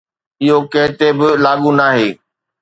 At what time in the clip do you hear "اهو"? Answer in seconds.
0.43-0.57